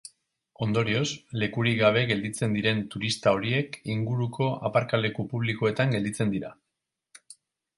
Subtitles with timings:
[0.65, 1.09] Ondorioz,
[1.41, 6.51] lekurik gabe gelditzen diren turista horiek inguruko aparkaleku publikoetan gelditzen dira.